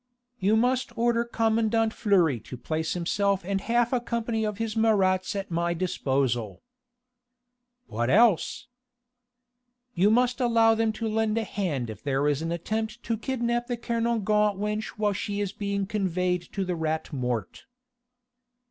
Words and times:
"You 0.39 0.55
must 0.55 0.97
order 0.97 1.23
Commandant 1.23 1.93
Fleury 1.93 2.39
to 2.39 2.57
place 2.57 2.93
himself 2.95 3.43
and 3.45 3.61
half 3.61 3.93
a 3.93 3.99
company 4.01 4.43
of 4.43 4.57
his 4.57 4.75
Marats 4.75 5.35
at 5.35 5.51
my 5.51 5.75
disposal." 5.75 6.63
"What 7.85 8.09
else?" 8.09 8.65
"You 9.93 10.09
must 10.09 10.41
allow 10.41 10.73
them 10.73 10.91
to 10.93 11.07
lend 11.07 11.37
a 11.37 11.43
hand 11.43 11.91
if 11.91 12.01
there 12.01 12.27
is 12.27 12.41
an 12.41 12.51
attempt 12.51 13.03
to 13.03 13.15
kidnap 13.15 13.67
the 13.67 13.77
Kernogan 13.77 14.57
wench 14.57 14.85
while 14.97 15.13
she 15.13 15.39
is 15.39 15.51
being 15.51 15.85
conveyed 15.85 16.41
to 16.53 16.65
the 16.65 16.75
Rat 16.75 17.13
Mort...." 17.13 17.65